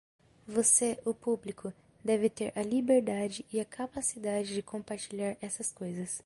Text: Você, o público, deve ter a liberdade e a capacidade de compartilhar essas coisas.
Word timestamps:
Você, 0.47 0.97
o 1.05 1.13
público, 1.13 1.71
deve 2.03 2.27
ter 2.27 2.51
a 2.57 2.63
liberdade 2.63 3.45
e 3.53 3.59
a 3.59 3.65
capacidade 3.65 4.51
de 4.51 4.63
compartilhar 4.63 5.37
essas 5.39 5.71
coisas. 5.71 6.19